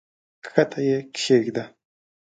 کښته 0.43 0.79
یې 0.89 0.97
کښېږده! 1.15 1.63